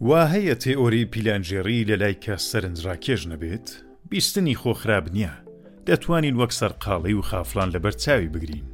[0.00, 3.68] وا هەیە تێئۆری پیلانجێری لە لای کە سەرنجڕاکێش نەبێت
[4.10, 5.32] بیستنی خۆخراب نییە
[5.88, 8.64] دەتوانین وەک سەرقاڵی و خافلان لە بەرچاوی بگرین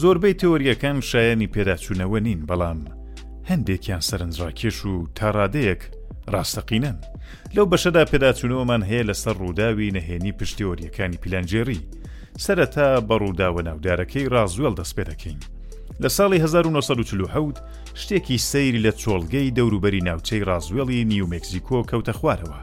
[0.00, 2.80] زۆربەی تۆریەکان شایانی پێداچوونەوە نین بەڵام
[3.50, 5.82] هەندێکیان سەرنجڕاکێش و تاڕادەیەک
[6.32, 6.98] ڕاستەقینەن
[7.54, 11.80] لەو بەشەدا پێداچوونەوەمان هەیە لەسەر ڕووداوی نەهێنی پشتیۆریەکانی پیلانجێری
[12.44, 15.40] سەرەتا بە ڕووداوە ناودارەکەی ڕازوێڵ دەست پێ دەکەین
[16.00, 17.52] لە ساڵی 1940
[18.00, 22.58] شتێکی سەیری لە چۆڵگەی دەوروبەری ناوچەی ڕازوێڵی نیومکسیکۆ کەوتە خوارەوە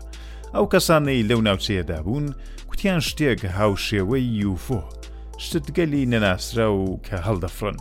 [0.53, 2.25] ئەو کەسانەی لەو ناوچەیەدا بوون
[2.69, 4.81] کوتیان شتێک هاوشێوەی یوفۆ
[5.43, 7.77] شتگەلی نەناسرا و کە هەڵدەفرن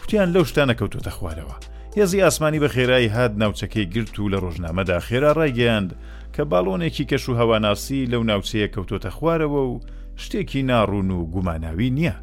[0.00, 1.56] کوتیان لەو شتانە کەوتۆتە خوارەوە
[1.96, 5.90] هێزی ئاسمانی بە خێرایی هاد ناوچەکەی گرت و لە ڕۆژنامەدا خێرا ڕایگەیاند
[6.34, 9.74] کە باڵۆنێکی کەش و هەواناسی لەو ناوچەیە کەوتۆتە خوارەوە و
[10.22, 12.16] شتێکی ناڕوون و گوماناوی نییە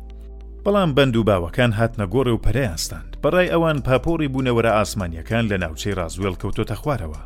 [0.68, 5.96] بەڵام بەند و باوەکان هاتنە گۆڕێ و پەرەیانستاند بەڕای ئەوان پاپۆری بوونەوەرە ئاسمانیەکان لە ناوچەی
[6.00, 7.22] ڕازوێل کەوتۆتە خوارەوە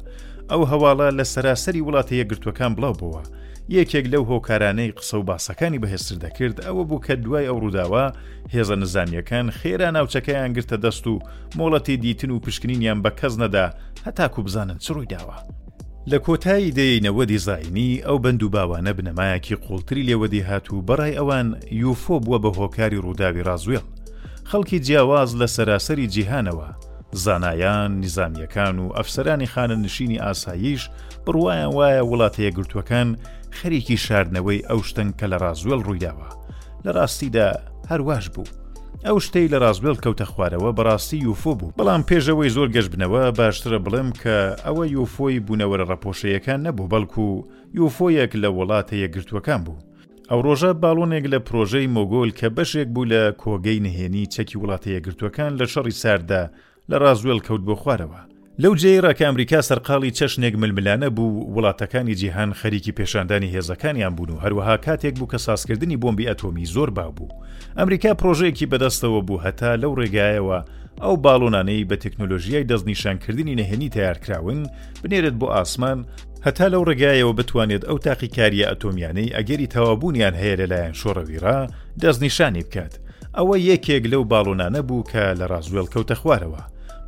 [0.52, 3.24] ئەو هەواڵە لە سەراسەری وڵاتە یەگرتوەکان بڵاو بووە
[3.78, 8.04] یەکێک لەو هۆکارانەی قسە و باسەکانی بەهێستر دەکرد ئەوە بوو کە دوای ئەو ڕووداوە
[8.54, 11.20] هێزە نزانیەکان خێرا ناوچەکەیان گرتە دەست و
[11.58, 13.66] مۆڵەتی دیتن و پشکنینیان بە کەس نەدا
[14.06, 15.38] هەتاکو بزانن چڕووی داوە.
[16.12, 21.48] لە کۆتایی دەینەوە دیزایانی ئەو بند و باوانە بنەمایەکی قوڵتری لێوەدی هاتوو بەڕای ئەوان
[21.82, 23.84] یوفۆ بووە بە هۆکاری ڕووداوی ڕازوێڵ
[24.50, 26.68] خەڵکی جیاواز لە سەراسەری جیهانەوە
[27.24, 30.84] زانایان نظامیەکان و ئەفسەرانی خانە نشینی ئاساییش
[31.26, 33.08] بڕوایان وایە وڵاتەیە گرتوەکان
[33.60, 36.30] خەریکی شاردنەوەی ئەو شتنگ کە لە ڕازوێل ڕوویداوە
[36.86, 37.48] لە ڕاستیدا
[37.92, 38.46] هەرواش بوو
[39.08, 44.10] ئەو شتەی لە ڕازبێل کەوتە خوارەوە بەڕاستی یوفۆ بوو بەڵام پێشەوەی زۆر گەشتبنەوە باشترە بڵێم
[44.22, 47.26] کە ئەوە یوفۆی بوونەوەرە ڕەپۆشەیەکان نەبوو بەڵکو
[47.80, 49.80] یوفۆیەک لە وڵاتە یەکگرتوەکان بوو
[50.30, 55.52] ئەو ڕۆژە باڵۆنێک لە پرۆژەی مۆگۆل کە بەشێک بوو لە کۆگەی نهێنی چەکی وڵاتە یەکگرتوەکان
[55.60, 56.44] لە شەڕی ساردا
[56.90, 58.22] لە ڕازوێل کەوت بۆ خوارەوە
[58.64, 64.40] لەو جێرە کە ئەمریکا سەرقاڵی چەشنێک ململانە بوو وڵاتەکانی جیهان خەریکی پێشاندانی هێزەکانیان بوون و
[64.44, 67.30] هەروەها کاتێک بوو کە ساسکردنی بۆمبی ئەتۆمی زۆر با بوو
[67.80, 70.58] ئەمریکا پرۆژەیەکی بەدەستەوە بوو هەتا لەو ڕێگایەوە
[71.04, 74.60] ئەو باڵۆنانەی بە تەکنۆلۆژیای دەستنیشانکردنی نەهێنی تیارکراون
[75.04, 76.00] بنێرێت بۆ ئاسمان
[76.46, 81.58] هەتا لەو ڕێگایەوە بتوانێت ئەو تاقیکاریە ئەتۆمیانەی ئەگەری تەوابوونیان هەیە لەلایەن شۆڕەویرا
[82.02, 82.94] دەستنیشانی بکات
[83.38, 86.62] ئەوە یەکێک لەو باڵۆنانە بوو کە لە ڕازوێڵ کەوتە خوارەوە.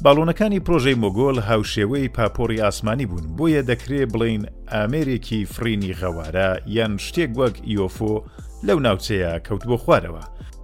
[0.05, 7.31] باڵۆنەکانی پرۆژەی مۆگۆل هاوشێوەی پاپۆری ئاسمانی بوون بۆیە دەکرێ بڵین ئامێرێکی فرینی غەوارە یان شتێک
[7.39, 8.13] وەک یۆفۆ
[8.67, 10.23] لەو ناوچەیە کەوت بۆ خوارەوە.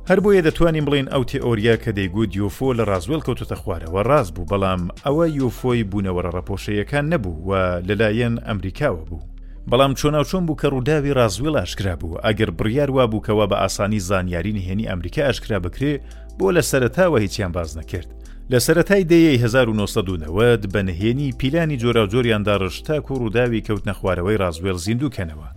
[0.09, 4.49] هەر بۆیە دەتوانین بڵین ئەو تێئۆریا کە دەیگوت یۆفۆ لە ڕازوێل کەوتتە خوارەوە ڕاز بوو
[4.51, 7.51] بەڵام ئەوە یۆفۆی بوونەوەرە ڕەپۆشەیەکان نەبوو و
[7.87, 9.23] لەلایەن ئەمریکاوە بوو.
[9.71, 13.99] بەڵام چۆنا چۆن بوو کە ڕووداوی ڕازویل ئاشکرا بوو ئەگەر بڕیار وا بووکەوە بە ئاسانی
[14.09, 15.93] زانیاری نهێنی ئەمریکا ئاشکرا بکرێ
[16.39, 18.07] بۆ لە سەرتاوە هیچیان باز نەکرد
[18.51, 25.47] لە سەتای دەیە 1990 بە نهێنی پیلانی جۆراوجۆریاندا ڕشتاک و ڕووداوی کەوت نەخوارەوەی ڕازوێل زیندوکەنەوە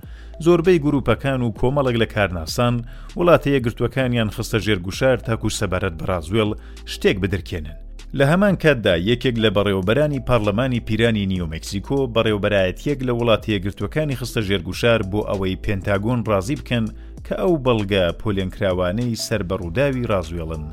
[0.45, 2.75] زۆربەی گروپەکان و کۆمەڵک لە کارناسان
[3.19, 6.51] وڵاتەیە گرتوەکانیان خستە ژێرگوشار تاکو سەبارەت بە ڕازوێڵ
[6.93, 7.79] شتێک بدرکێنن
[8.19, 15.01] لە هەمان کاتدا یەکێک لە بەڕێوبەرانی پارلەمانی پیرانی نیومکسیکۆ بەڕێوبەرایەتیەک لە وڵات یەگرتوەکانی خستە ژێرگوشار
[15.11, 16.85] بۆ ئەوەی پێنتاگۆن ڕازی بکەن
[17.27, 20.65] کە ئەو بەڵگە پۆلێنکراوانەی سربەڕووداوی ڕازوێڵن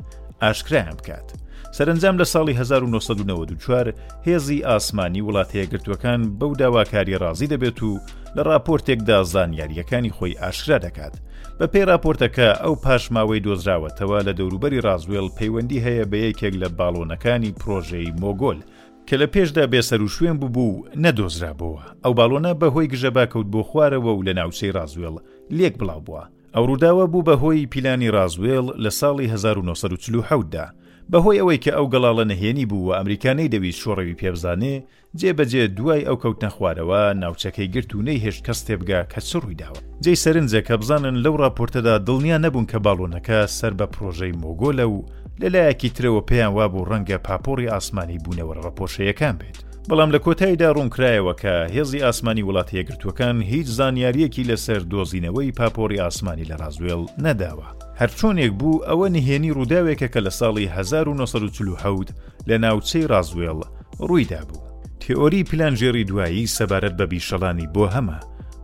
[0.44, 1.32] ئاشکرایان بکات.
[1.78, 3.94] سەرنجام لە ساڵی 1994
[4.28, 8.00] هێزی ئاسمانی وڵات هەیەگرتوەکان بەو داواکاری ڕازی دەبێت و
[8.36, 11.14] لە راپۆرتێکدا زانیاریەکانی خۆی ئاشرا دەکات
[11.60, 17.52] بە پێی راپۆرتەکە ئەو پاشماوەی دۆزراوەتەوە لە دەوروبەری ڕازوێل پەیوەندی هەیە بە یەکێک لە باڵۆنەکانی
[17.62, 18.60] پرۆژەی مۆگۆل
[19.08, 24.12] کە لە پێشدا بێسەر و شوێن ببوو نەدۆزرابەوە ئەو باڵۆنە بەهۆی گژەبا کەوت بۆ خوارەوە
[24.16, 25.16] و لە ناوچەی ڕازوێڵ
[25.58, 26.24] لێک بڵاو بووە
[26.58, 30.66] ئەو ڕووداوە بوو بە هۆی پیلانی ڕازوێڵ لە ساڵی 1940دا
[31.12, 34.76] بەهۆی ئەوەی کە ئەو گەڵاڵە نەهێنی بوو و ئەمریکانەی دەویست شۆڕەوی پێبزانێ
[35.20, 39.80] جێبەجێ دوای ئەو کەوت نەخوارەوە ناوچەکەی گرت و نەی هێشت کەس تێبگا کە چ ڕوویداوە
[40.04, 44.98] جێی سەرنجە کە بزانن لەو راپۆرتەدا دڵنیا نەبوون کە باڵۆنەکە سەر بە پرۆژەی مۆگۆلە و
[45.42, 49.60] لەلایەکی ترەوە پێیان وا بوو ڕەنگە پاپۆری ئاسمانی بوونەوە ڕەپۆشەیەکان بێت
[49.92, 56.44] بەڵام لە کۆتاییدا ڕوونکرایەوە کە هێزی ئاسمانی وڵات یەگرتوەکان هیچ زانیاریەکی لەسەر دۆزینەوەی پاپۆری ئاسمانی
[56.50, 57.68] لە ڕازوێل نەداوە.
[58.00, 62.06] هەرچۆنێک بوو ئەوە نهێنی ڕووداوێکە کە لە ساڵی 1940
[62.50, 63.60] لە ناوچەی ڕازوێڵ
[64.00, 64.68] ڕوویدا بوو.
[65.02, 68.20] تێۆری پلانژێری دوایی سەبارەت بە بیشەڵانی بۆ هەمە،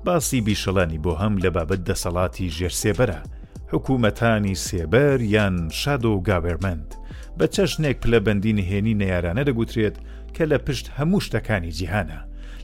[0.06, 3.20] باسی بیشەڵانی بۆ هەم لە بابەت دەسەڵاتی ژێرسێبەرە،
[3.74, 6.90] حکوومەتانی سێبەر یان شادۆ و گاوێرمەند.
[7.40, 9.96] بە چەشنێک پلەبندین هێنی نەیارانە دەگوترێت
[10.36, 12.20] کە لە پشت هەموو شتەکانی جیهانە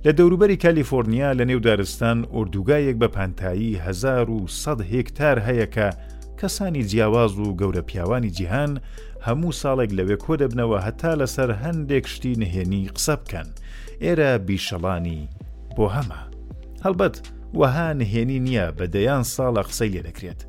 [0.05, 5.87] لە دەوروبەری کالیفۆرنیا لە نێو دارستان ئۆردوگایەک بە پانتایی 1100 هێکتار هەیە کە
[6.39, 8.71] کەسانی جیاواز و گەورە پیاوانی جیهان
[9.27, 13.47] هەموو ساڵێک لەوێ کۆ دەبنەوە هەتا لەسەر هەندێک شتی نهێنی قسە بکەن
[14.03, 15.21] ئێرە بیشەڵانی
[15.75, 16.21] بۆ هەمە
[16.85, 17.15] هەڵبەت
[17.59, 20.41] وەها نهێنی نییە بە دەیان ساڵە قسەی لێ دەکرێت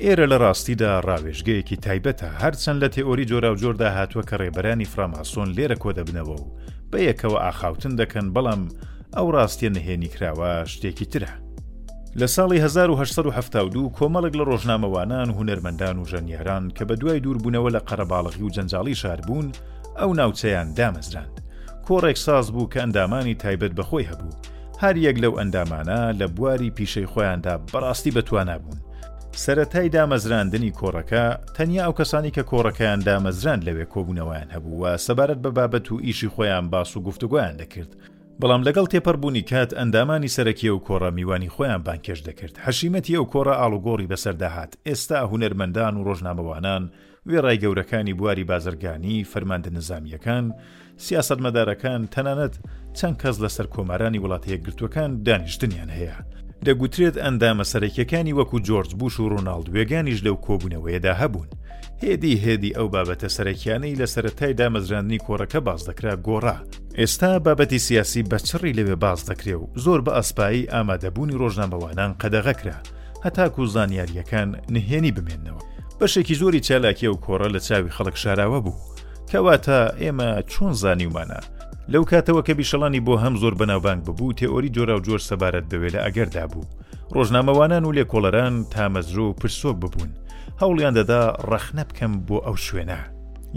[0.00, 5.48] ئێرە لە ڕاستیدا ڕاوێژگەیەکی تایبەتە هەرچەند لە تێۆری جۆرا و جۆردا هاتووە کە ڕێبەرانی فراماسۆن
[5.56, 6.48] لێرە کۆدەبنەوە و
[6.90, 8.62] بە یەکەوە ئاخاوتن دەکەن بەڵام
[9.16, 11.30] ئەو ڕاستیە نهێنی کراوە شتێکی ترە.
[12.20, 18.42] لە ساڵی 1970 کۆمەڵک لە ڕۆژنامەوانان هوەرمەندان و ژەنیاران کە بە دوای دووربوونەوە لە قەرەباڵغی
[18.44, 19.48] و جەنجاڵی شار بوون
[19.98, 21.34] ئەو ناوچەیان دامەزراند.
[21.86, 24.32] کۆڕێک ساز بوو کە ئەندامانی تایبەت بەخۆی هەبوو.
[24.82, 28.78] هەر یەک لەو ئەندامانە لە بواری پیشەی خۆیاندا بەڕاستی بەتوانابوون
[29.32, 31.24] سەتای دامەزراندنی کۆڕەکە
[31.56, 36.28] تەنیا ئەو کەسانی کە کۆڕەکەیان دامەزراند لەوێ کۆبوونەوەیان هەبوو و سەبارەت بە بابەت و ئیشی
[36.34, 37.96] خۆیان باس و گفتوگویان دەکرد
[38.40, 43.54] بەڵام لەگەڵ تێپەربوونی کات ئەندامانی سەرەکیە و کۆڕە میوانی خۆیان بانکێش دەکرد هەشیمەتی ئەو کۆڕە
[43.60, 46.82] ئالوگۆڕی بەسەرداهات ئێستا هوەرمەندان و ڕۆژنامەوانان
[47.28, 50.44] وێڕای گەورەکانی بواری بازرگانی فەرماندە نظامیەکان
[51.04, 52.54] سیاست مەدارەکان تەنانەت
[52.98, 56.16] چەند کەس لەسەر کۆمارانی وڵاتەیە گرتوەکان دانیشتنیان هەیە
[56.68, 61.48] دەگوترێت ئەندامە سەرەکیەکانی وەکو جۆرج بوش و ڕۆناالد وێگانیش لەو کۆبوونەوەیدا هەبوون
[62.02, 66.56] هێدی هێدی ئەو بابەتە سەرەکیانەی لە سەتای دامەزراندنی کۆڕەکە باز دەکرا گۆڕا
[66.98, 72.78] ئێستا بابەتی سیاسی بەچڕی لەوێ باز دەکرێ و زۆر بە ئەسپایی ئامادەبوونی ڕۆژنامەوانان قەدەغەکرا
[73.24, 75.62] هەتاکو زانیاریەکان نهێنی بمێننەوە
[76.00, 78.80] بەشێکی زۆری چالاکی و کۆڕە لە چاوی خەڵک شاراوە بوو
[79.30, 81.40] کەواتە ئێمە چۆن زانیمانە
[81.92, 85.88] لەو کاتەوە کە بیشەڵانی بۆ هەم زۆر بەناوبانگ ببوو تێئۆری جۆرا و جۆر سەبارەت بوێ
[85.94, 86.64] لە ئەگەردا بوو
[87.14, 90.10] ڕۆژنامەوانان و لێکۆلەران تامەزرۆ و پرسۆک ببوون
[90.62, 92.98] هەوڵیان دەدا ڕەخنە بکەم بۆ ئەو شوێنە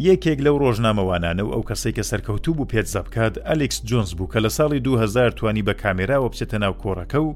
[0.07, 4.37] یەکێک لەو ڕۆژنامەوانانە و ئەو کەسێک کە سەرکەوتوو بوو پێت زەبکات ئەلکس جۆنس بوو کە
[4.45, 7.29] لە ساڵی 2000 توانی بە کامێراوە بچێتە ناو کۆڕەکە و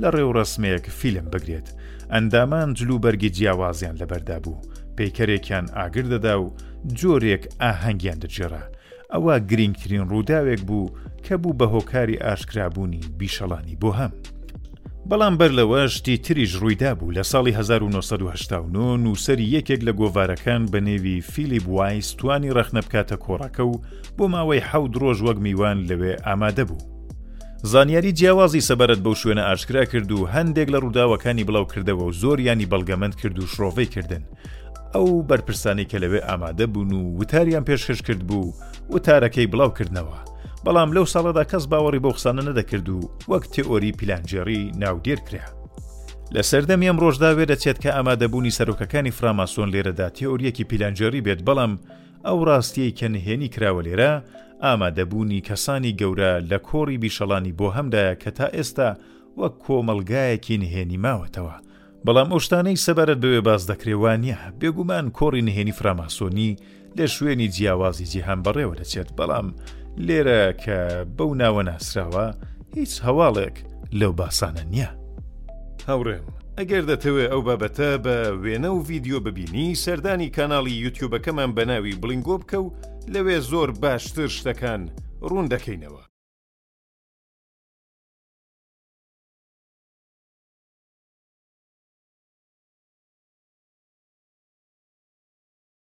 [0.00, 1.68] لە ڕێوڕسمەیەک فیلم بگرێت
[2.12, 4.62] ئەندامان جلوبەرگی جیاوازیان لەبەردا بوو
[4.96, 6.54] پیکەرێکیان ئاگر دەدا و
[6.98, 8.64] جۆرێک ئاهەنگیان دەجێرا
[9.12, 10.90] ئەوە گرنگترین ڕووداوێک بوو
[11.24, 14.12] کە بوو بە هۆکاری ئاشکرابوونی بیشەڵانی بۆ هەم.
[15.08, 21.20] بەڵام بەر لەوەشتی تریش ڕوویدا بوو لە ساڵی 1970 نووسری یەکێک لە گۆڤارەکان بە نێوی
[21.32, 23.74] فیلیپ وایس توانی ڕەخنە بکاتە کۆڕەکە و
[24.18, 26.78] بۆ ماوەی حەود ڕۆژ وەک میوان لەوێ ئامادە بوو.
[27.72, 32.38] زانیاری جیاوازی سەبارەت بەو شوێنە ئاشکرا کرد و هەندێک لە ڕووداوەکانی بڵاو کردەوە و زۆر
[32.46, 34.22] ینی بەڵگەمەند کرد و شرۆڤی کردن
[34.94, 38.52] ئەو بەرپرسانی کە لەوێ ئامادە بوون و وتاریان پێشکەش کرد بوو
[38.92, 40.18] وتارەکەی بڵاوکردنەوە
[40.64, 43.00] بەڵام لەو ساڵەدا کەس باوەڕی بۆ قسانە نەدەکرد و
[43.30, 45.46] وەک تئۆری پیلانجێڕی ناودێر کرا
[46.34, 51.72] لە سەردەمی ئەم ڕۆژدا وێ دەچێت کە ئامادەبوونی سەرۆکەکانی فراماسۆن لێرەدا تئۆریەکی پیلانجێری بێت بەڵام
[52.26, 54.12] ئەو ڕاستیەی کە نهێنی کراوە لێرە
[54.64, 58.90] ئامادەبوونی کەسانی گەورە لە کۆڕی بیشەڵانی بۆ هەمدایە کە تا ئێستا
[59.38, 61.56] وەک کۆمەلگایەکی نهێنی ماوەتەوە
[62.06, 66.50] بەڵام ئۆشتانەی سەبارەت بەوێ باز دەکرێوانە بێگومان کۆڕی نهێنی فراماسۆنی
[66.98, 69.46] لە شوێنی جیاوازی جیهان بەڕێوە دەچێت بەڵام
[70.06, 70.78] لێرە کە
[71.16, 72.26] بەو ناوە ناسراوە
[72.76, 73.56] هیچ هەواڵێک
[74.00, 74.90] لەو باسانە نییە
[75.88, 76.24] هاوڕێم
[76.58, 82.36] ئەگەر دەتەوێت ئەو بابەتە بە وێنە و ڤیددیو ببینی سەردانی کانناڵی یوتیوبەکەمان بە ناوی بلینگۆ
[82.40, 82.72] بکە و
[83.14, 84.82] لەوێ زۆر باشتر شتەکان
[85.28, 86.02] ڕوون دەکەینەوە